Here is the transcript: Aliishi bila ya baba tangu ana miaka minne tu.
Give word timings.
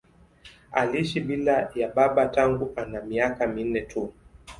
Aliishi 0.71 1.19
bila 1.19 1.71
ya 1.75 1.87
baba 1.89 2.25
tangu 2.25 2.71
ana 2.75 3.01
miaka 3.01 3.47
minne 3.47 3.81
tu. 3.81 4.13